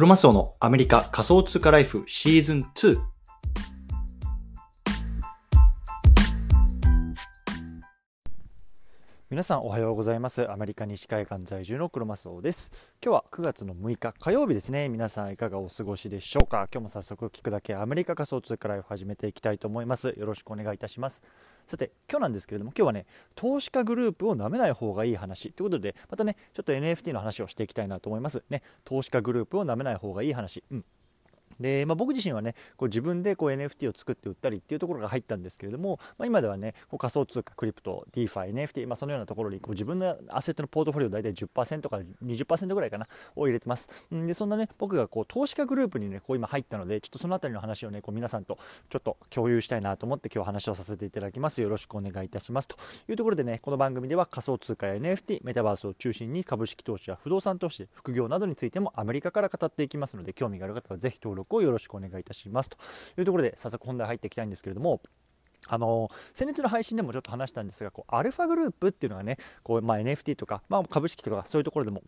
[0.00, 2.98] クロマスオのアメリカ仮想通貨ライフシーズン2。
[9.28, 10.50] 皆さんおはようございます。
[10.50, 12.72] アメリカ西海岸在住のクロマスオです。
[13.04, 14.88] 今日は9月の6日火曜日ですね。
[14.88, 16.66] 皆さんいかがお過ごしでしょうか。
[16.72, 20.14] 今日も早速聞くだけアメリカ仮想通貨ライフ始めていきたいと思います。
[20.16, 21.20] よろしくお願いいたします。
[21.70, 28.42] さて今日なんですけれども今日はね投資家グループを舐めない方がいい話ということでまたねちょっと NFT の話をしていきたいなと思います。
[28.50, 30.64] ね投資家グループを舐めない方がいい話。
[30.72, 30.84] うん。
[31.60, 43.88] で、まあ、僕自身はねこう自分でこう NFT を作って売ったりっていうところが入ったんですけれども、まあ、今ではねこう仮想通貨クリプト DeFi、NFT、まあ、そのようなところにこう自分のアセットのポートフォリオ大体10%から20%ぐらいかなを入れてます。
[44.10, 48.58] でそんなね僕がこう投資家グループにねこう今入ったのでちょっとその辺りの話をねこう皆さんと
[48.88, 51.60] ちょっと共有したいなと思って今日話をさせていただきます。
[51.60, 52.68] よろしくお願いいたします。
[52.68, 52.76] と
[53.08, 62.76] いうところでねこの番組では仮想通貨や NFT メタバースを中心に株式投資や不動産投資副業などについてもアメリカから語っていきますので興味がある方はぜひ登録をよろしくお願いいたしますと
[63.18, 65.00] いうところで早速本題入っていきたいんですけれども
[65.68, 72.02] あの先日の配信でもちょっと話したんですがこうアルファグループっていうのがねこう、まあ、NFT とか、まあ、株式とかそういうところでも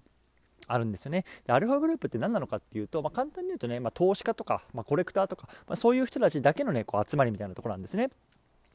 [0.68, 8.10] あるんですよねでアルファグループって何なのかっていうと、まあ、簡単に言うとね、まあ、投資家とか、まあ、コレクターとか、まそういう人たちだけの、ね、こう集まりみたいなところなんですね。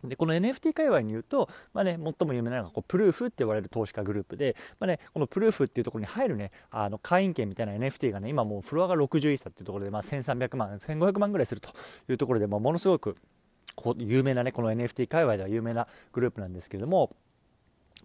[0.04, 11.70] でこの NFT 界隈に言うと、まあね、最も有名なのがこうプルーフって言われる投資家グループで、まあね、このプルーフっていうところに入る、ね、あの会員権みたいな NFT がね今もうフロアが60イーサっていうところで、まあ、1300万1500万ぐらいすると
[12.10, 13.18] いうところで、まあ、ものすごく
[13.76, 17.12] こう有名なねこの NFT 界隈では有名なグループなんですけれども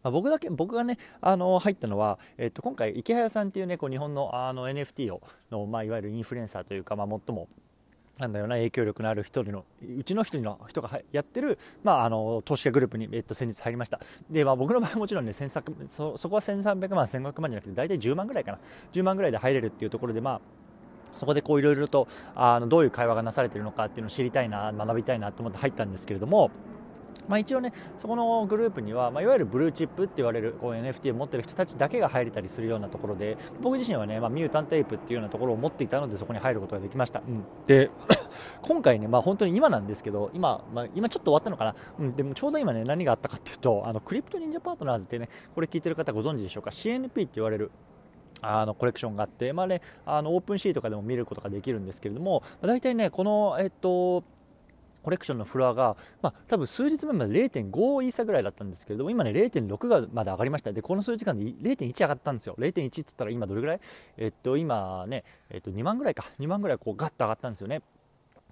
[0.02, 7.48] まあ、僕だけ僕がねあの入ったのは、えっと、今回池早さんっていうねこう日本のあの NFT をの、まあ、いわゆるインフルエンサーというか、まあ、最も
[8.18, 9.64] なんだよな影響力のある一人の
[9.98, 14.00] うちの1人の人がやってる、まあ、あの投資家グループに、えっと、先日入りました。
[14.30, 18.58] で、まあ、僕の場合もちろんねそそこは1300万1500万じゃなくて大体10万ぐらいかな。
[18.92, 20.40] 10万ぐらいで入れるっていうところでまあ
[21.14, 26.50] そこでこういろいろとあのどういう会話がなされてるのかっていうのを知りたいな学びたいなと思って入ったんですけれども
[27.28, 37.90] まあ、一応ねそこのグループには、まあ、いわゆるブルーチップって言われるこう NFT を持ってる人たちだけが入れたりするようなところで僕自身はね、まあ、ミュータンテープっていうようなところを持っていたのでそこに入ることができました、うん、で
[38.62, 47.70] 今回ね、まあ、本当に今なんですけど今、まあ、今ちょっと終わったのかな、うん、でもちょうど今ね何があったかっていうとあのクリプト忍者パートナーズってねこれ聞いてる方ご存知でしょうか？CNP って言われる
[48.42, 54.24] あのコレクションがあって、まあね、あのオープンシーとかでも見ることができるんですけれども、大体ね、この、えっと、
[55.02, 60.72] コレクションのフロアが、まあ、多分数日前まで0.5イーサぐらいだったんですけれども、今ね、0.6がまで上がりました。
[60.72, 62.54] で、この数時間で0.1上がったんですよ。
[62.58, 63.80] 0.1って言ったら今どれぐらい？
[64.16, 66.24] えっと、今ね、えっと、2万ぐらいか。
[66.38, 67.82] 2万ぐらいこうガッと上がったんですよね。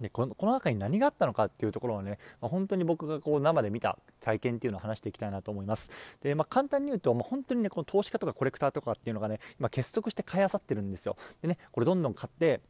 [0.00, 5.90] でこのこの中に何があったのかっていうところをね、まあ、本当に僕がこう生で見た体験っていうのを話していきたいなと思います。
[6.22, 11.18] で、まあ、簡単に言うと、まあ、本当にね、この投資家とかコレクターとかっていうのがね、今結束して買いあさってるんですよ。
[11.42, 12.62] でね、これどんどん買って、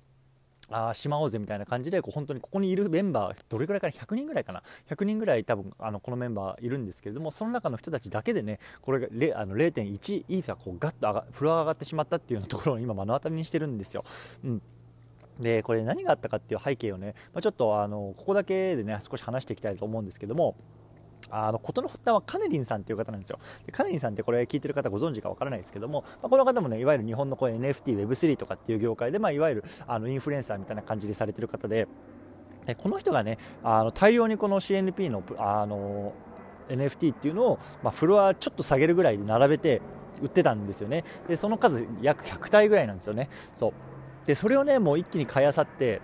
[0.70, 14.04] あしまおうぜみたいな感じでこう本当にここにいるメンバーどれぐらいかな？100人ぐらいかな？100人ぐらい多分あのこのメンバーいるんですけれどもその中の人たちだけでねこれがあの0.1イーサこうガッと上がフロア上がってしまったっていうようなところを今目の当たりにしてるんですよ。
[14.44, 14.62] うん。
[15.40, 20.54] でこれ何があったかっていう背景をね、まあ、ちょっとあのここだけでね少し話していきたいと思うんですけども
[21.30, 23.38] あの事の発端はカネリンさんっていう方なんですよ。
[23.66, 31.88] でカネリンさんってこれ聞いてる方ご存知かわからないですけども、まあ、この方もねいわゆる日本のこう NFT、Web3 とかっていう業界で、まあ、いわゆるあのインフルエンサーみたいな感じでされてる方で。
[32.66, 36.12] でこの人がねあの大量にこの CNP のあの
[36.68, 39.80] NFT っていうのを、まあ、フロアちょっと下げるぐらいで並べて
[40.22, 43.72] 売ってたんですよねでその数約100体ぐらいなんですよねそう
[44.26, 46.00] でそれをねもう一気に買いあさって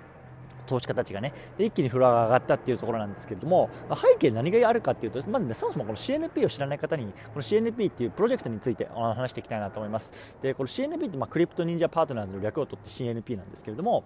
[0.66, 10.12] 投資家たちがね一気にフロアが上がったっていうところなんですけれども、まあ、背景何があるかっていうとまずねそもそもこの CNP を知らない方にこの CNP っていうプロジェクトについて話していきたいなと思います。
[10.42, 14.04] でこの CNP ってまあクリプト忍者パートナーズの略を取って CNP なんですけれども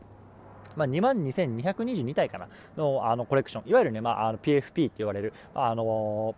[0.76, 6.36] まあ、2万2222体かなのあのコレクションいわゆるね、まあ、あの PFP って言われるあの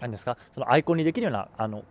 [0.00, 1.82] 何ですかそのアイコンにできるようなあの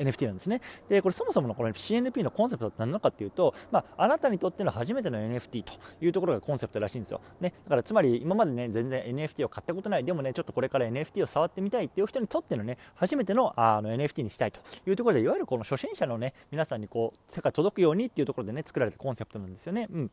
[0.00, 0.60] NFT なんですね。
[0.88, 7.20] で、これそもそものこの CNP のコンセプトって何なのかっていうと、まあ、あなたにとっての初めての NFT というところがコンセプトらしいんですよ。
[7.40, 19.86] ね、だからつまり今までね、全然 NFT を買ったことない、でもね、ちょっとこれから NFT を触ってみたいっていう人にとってのね、初めてのあの NFT にしたいというところで、いわゆるこの初心者のね、皆さんにこう、手が届くようにっていうところでね、作られたコンセプトなんですよね。
[19.90, 20.10] うん。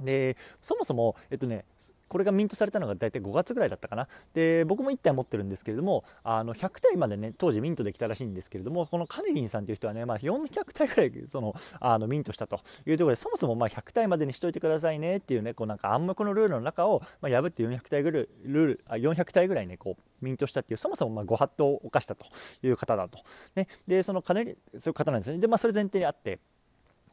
[0.00, 1.64] で、そもそも、えっとね、
[2.10, 4.08] これがミントされたのが大体5月ぐらいだったかな。
[4.34, 22.24] で僕も1体持ってるんですけれどもあの100体までね当時ミントできたらしいんですけれどもこのカネリンさんという人はね、まあ、400体ぐらいそのあのミントしたというところでそもそもま100体までにしといてくださいねっていうねこうなんか暗黙のルールの中を、ま破って400体ぐらいルールあ400体ぐらいねこうミントしたっていうそもそもまご法度を犯したと
[22.62, 23.20] いう方だと、
[23.54, 25.38] ね、でそのカネリそういう方なんですね。
[25.38, 26.40] で、まあ、それ前提にあって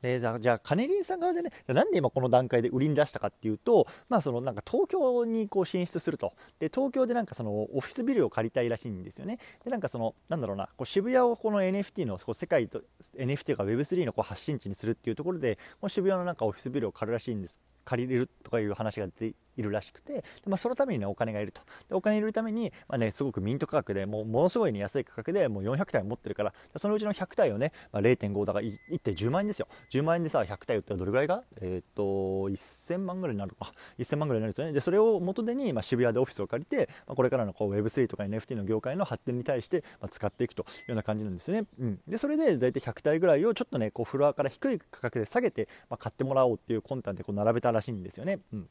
[0.02, 6.34] じゃあカネリンさん側でねなんで今この段階で売りに出したかっていうとまあそのなんか東京にこう進出すると。
[6.60, 9.40] で東京でなんかそのオフィスビルを借りたいらしいんですよね。
[9.64, 12.82] でなんかそのなんだろうなこう渋谷をこの NFT のこう世界と
[13.18, 21.62] NFT が Web3 のこう発信地にするっていうところでこの渋谷のなんかオフィスビルを借りるらしいんです借りれるとかいう話が出ているらしくて、まあ、そのためにねお金がいると。
[21.88, 29.68] でお金入れるために、まあね、すごくミント価格でもうものすごい、ね、安い価格でもう400体持ってるからそのうちの100体をね、まあ、0.5だから1.10万円ですよ。
[29.92, 31.44] 10万円でさ100体売ったらどれぐらいが？
[31.62, 33.72] えっ、と1000万ぐらいになるか。
[33.98, 34.74] 1000万ぐらいになるんですよね。
[34.74, 48.70] でそれを元手に、まあ、渋谷でオフィスを借りて、まあ、これからのこう Web3 とか NFT の業界の発展に対して、まあ、使っていくというような感じなんですよね、うん、でそれで大体100体ぐらいをちょっとねこうフロアから低い価格で下げて、まあ、買ってもらおうっていう魂胆でこう並べたららしいんですよね、うん。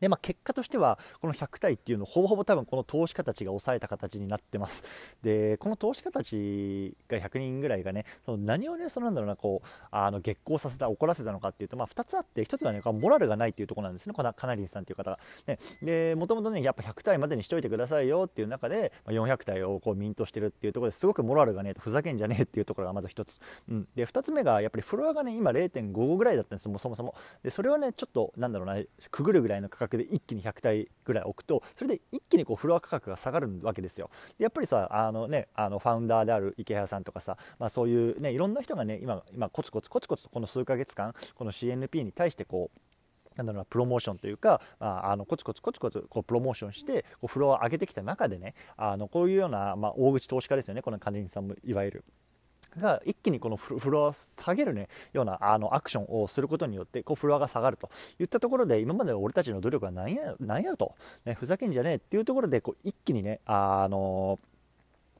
[0.00, 4.84] で、まあ、結果としては、この100体っていうのをほぼほぼ多分この投資家たちが抑えた形になってます。
[5.22, 15.18] で、この投資家たちが100人ぐらいがね、その何をね、そのなんだろうな、こう、あの激高させた、怒らせたのかっていうと、まあ、2つあって、1つはね、モラルがないっていうところなんですね、このカナリンさんっていう方が。
[15.46, 23.40] ね、で、もともとね、やっぱ100体までにしといてくださいよっていう中で、まあ、400体をこうミントしてるっていうところですごくモラルがね、ふざけんじゃねえっていうところがまず1つ。
[23.68, 23.88] うん。
[23.94, 27.14] で、2つ目が、やっぱりフロアがね、今0.55ぐらいだったんですよ、そもそも。
[27.42, 42.80] で、それはね、ちょっと、なんだろうな、くぐるぐらいの価格で一気に100体ぐらい置くとそれで一気にこうフロア価格が下がるわけですよでやっぱりさあのねあのファウンダーである池谷さんとかさ、まあ、そういうねいろんな人がね今今コツコツコツコツとこの数ヶ月間この CNP に対してこう
[43.36, 52.04] なんだろうなプロモーションというか、まあ、あのコツコツコツコツこうプロモーションしてこうフロアを上げてきた中でねあのこういうような、まあ、大口投資家ですよねこの管理人さんもいわゆる。
[52.78, 60.94] が一気にこのフロアを下げる、ね、ようなあのアクションをすることによってこうフロアが下がるといったところで今まで俺たちの努力は何や何やと、
[61.24, 61.94] ね、ふざけんじゃねえ。
[61.96, 64.38] っていうところでこう一気にねあの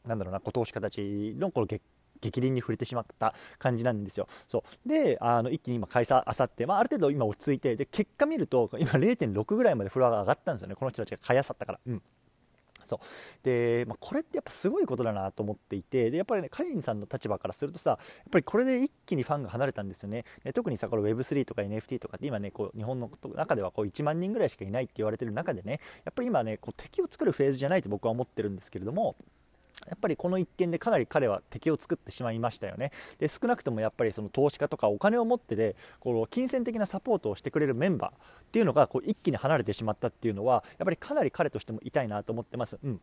[0.06, 4.28] なんだろうな投資家たちのこの激励に触れてしまった感じなんですよ。
[4.46, 4.88] そう。
[4.88, 11.80] であの一気に今、開催あさって、まあ、ある程度今落ち着いてで結果見ると今0.6ぐらいまでフロアが上がったんですよね、この人たちが買いあさったから。
[11.86, 12.02] うん。
[12.84, 12.98] そう。
[13.42, 17.98] で、まあ、これってやっぱすごいことだなと思っていてでやっぱりねカインさんの立場からするとさやっ
[18.30, 20.24] ぱりこれで一気にファンが離れたんですよね。
[20.52, 29.16] 特にさこの Web3 とか NFT とかって今ねこう日本の中ではこう1万人ぐらいしかいないって言われてる中でねやっぱり今ねこう敵を作るフェーズじゃないと僕は思ってるんですけれども
[29.88, 32.92] やっぱりこの一件でかなり彼は敵を作ってしまいましたよね。
[33.18, 38.14] で少なくともやっぱりその投資家とかお金を持ってでこの金銭的なサポートをしてくれるメンバーっ
[38.52, 42.78] ていうのがこう一気に離れてしまったっていうのはやっぱりかなり彼としても痛いなと思ってます。
[42.82, 43.00] うん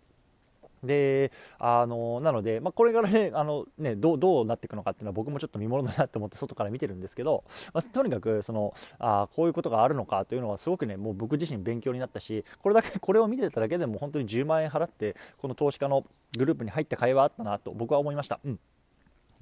[0.83, 7.43] であのなので、まあ、これからねあのねどうどうなっていくのかっていうのは僕もちょっと見ものだなと思って外から見てるんですけど、
[7.73, 16.05] まあ、とにかくそのあこういうことがあるのかというのはすごくねもう僕自身勉強になったしこれだけこれを見てただけでも本当に10万円払ってこの投資家の
[16.37, 18.39] グループに入った会話あったなと僕は思いました。
[18.43, 18.59] うん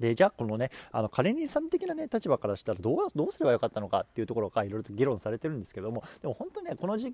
[0.00, 7.12] でじゃあこのねあのカレニーさん的なね立場からしたらどうどうすればよかったのかっていうところがいろいろと議論されてるんですけどもでも本当にねこの時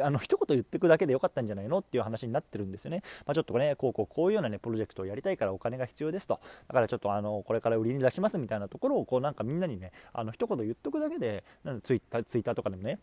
[0.00, 3.02] あの一言言ってくだけでよかったんじゃないのっていう話になってるんですよね。
[3.26, 6.40] まあ、ちょっとね、こうこうこういうようなね、プロジェクトをやりたいからお金が必要ですと。
[6.68, 12.98] だからちょっとあの、これから売りに出しますみたいなところを、こうなんかみんなにね、あの一言言っとくだけで、なんツイッターツイッターとかでもね、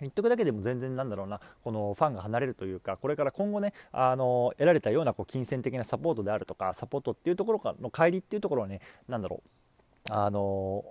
[0.00, 10.84] 言っとくだけでも全然なんだろうなこのファンが離れるというかこれから今後ねあの得られたようなこう金銭的なサポートであるとかサポートっていうところかの帰りっていうところはねなんだろうあの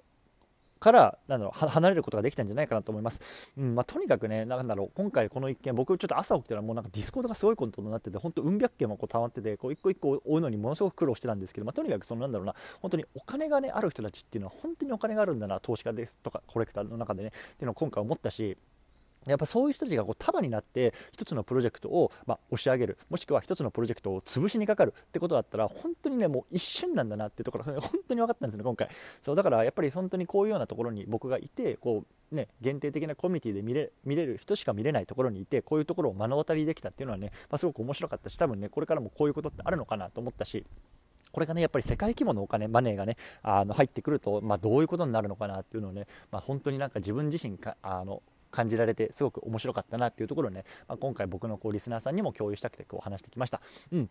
[0.79, 3.21] からなんだろう離れることができたんじゃないかなと思います。
[3.57, 18.57] うんまあ、とにかくね、なんだろう、今回この一件、僕、ちょっと朝起きたら、もうなんかディスコードがすごいことになってて、本当、うん百件もこう溜まってて、こう一個一個追うのにものすごく苦労してたんですけど、まあ、とにかくそのなんだろうな、本当にお金が、ね、ある人たちっていうのは、本当にお金があるんだな、投資家ですとか、コレクターの中でね、っていうのを今回思ったし、
[19.25, 22.97] やっぱそういう人たちがこう束になって一つのプロジェクトをま押し上げる。
[23.09, 28.89] もしくは一つのプロジェクトを潰しにかかるってことだったら本当にねもう一瞬なんだなっていうところが本当に分かったんですね今回。
[29.21, 40.65] そうだからやっぱり本当にこういうようなところに僕がいてこうね限定的なコミュニティで見れ見れる人しか見れないところにいてこういうところを目の当たりできたっていうのはね、まあ、すごく面白かったし多分ねこれからもこういうことってあるのかなと思ったし
[41.35, 48.23] これがね、やっぱり世界規模のお金、マネーがね、あの入ってくると、まあ、どういうことになるのかなっていうのをね、まあ、本当になんか自分自身か、あの、
[48.55, 53.61] 感じられてすごく面白かったなっていうところをね、まあ、今回僕のこうリスナーさんにも共有したくてこう話してきました。
[53.91, 54.09] うん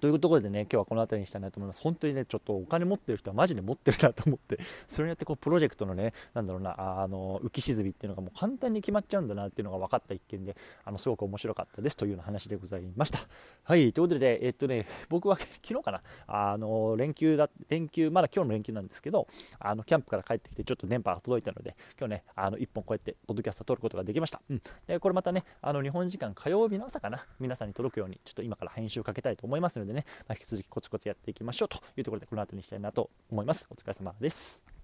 [0.00, 1.80] というところでね、今日はこの辺りにしたいなと思います。
[1.82, 13.18] 本当にね、ちょっとお金持ってる人はマジで持ってるなと思って、 それによってこうプロジェクトのね、なんだろうな、あの浮き沈みっていうのがもう簡単に決まっちゃうんだなっていうのが分かった一件で、あのすごく面白かったですというような話でございました。
[13.64, 19.28] はい、ということで、えっとね、僕は 昨日かな、あの連休だ、連休、まだ今日の連休なんですけど、
[19.58, 24.40] あのキャンプから帰ってきて、ちょっと電波が届いたので、今日ね、あの1本こうやって、ポッドキャストを撮ることができました。
[24.48, 33.66] うん、でこれまたね、あの日本時間火曜日の朝かな、皆さんに届くように、ちょっと今から編集をかけたいと思いますのでね、まあ、引き続きコツコツやっていきましょうというところでこの後にしたいなと思います。
[33.70, 34.69] お疲れ様です。